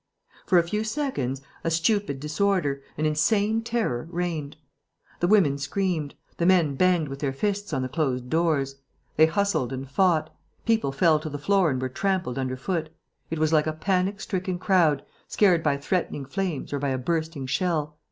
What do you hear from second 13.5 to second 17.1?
like a panic stricken crowd, scared by threatening flames or by a